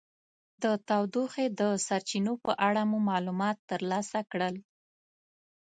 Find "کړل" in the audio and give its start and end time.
4.31-4.55